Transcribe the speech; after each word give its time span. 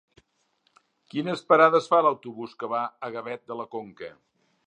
Quines 1.13 1.43
parades 1.51 1.91
fa 1.91 2.01
l'autobús 2.07 2.57
que 2.63 2.71
va 2.73 2.81
a 3.09 3.13
Gavet 3.17 3.47
de 3.51 3.61
la 3.63 3.71
Conca? 3.77 4.13